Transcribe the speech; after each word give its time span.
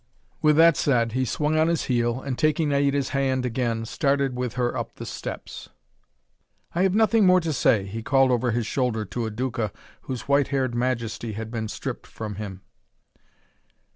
With 0.41 0.55
that 0.55 0.77
said, 0.77 1.11
he 1.11 1.25
swung 1.25 1.55
on 1.59 1.67
his 1.67 1.83
heel, 1.83 2.21
and 2.23 2.35
taking 2.35 2.69
Naida's 2.69 3.09
hand 3.09 3.45
again, 3.45 3.85
started 3.85 4.35
with 4.35 4.53
her 4.55 4.75
up 4.75 4.95
the 4.95 5.05
steps. 5.05 5.69
"I 6.73 6.81
have 6.81 6.95
nothing 6.95 7.23
more 7.23 7.39
to 7.41 7.53
say," 7.53 7.85
he 7.85 8.01
called 8.01 8.31
over 8.31 8.49
his 8.49 8.65
shoulder 8.65 9.05
to 9.05 9.27
a 9.27 9.29
Duca 9.29 9.71
whose 10.01 10.21
white 10.27 10.47
haired 10.47 10.73
majesty 10.73 11.33
had 11.33 11.51
been 11.51 11.67
stripped 11.67 12.07
from 12.07 12.37
him. 12.37 12.63